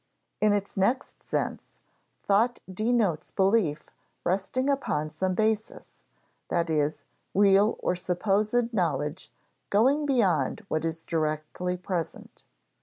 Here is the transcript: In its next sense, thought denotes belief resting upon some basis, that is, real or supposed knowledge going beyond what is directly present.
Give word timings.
In 0.39 0.51
its 0.51 0.77
next 0.77 1.21
sense, 1.21 1.77
thought 2.23 2.59
denotes 2.73 3.29
belief 3.29 3.91
resting 4.23 4.67
upon 4.67 5.11
some 5.11 5.35
basis, 5.35 6.01
that 6.47 6.71
is, 6.71 7.03
real 7.35 7.75
or 7.83 7.95
supposed 7.95 8.73
knowledge 8.73 9.31
going 9.69 10.07
beyond 10.07 10.65
what 10.69 10.85
is 10.85 11.05
directly 11.05 11.77
present. 11.77 12.45